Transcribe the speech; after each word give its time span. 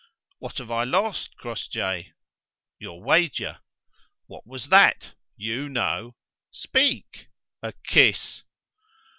"What 0.39 0.57
have 0.57 0.71
I 0.71 0.83
lost, 0.83 1.35
Crossjay?" 1.37 2.13
"Your 2.79 3.03
wager." 3.03 3.59
"What 4.25 4.47
was 4.47 4.69
that?" 4.69 5.09
"You 5.37 5.69
know." 5.69 6.15
"Speak." 6.49 7.27
"A 7.61 7.73
kiss." 7.85 8.41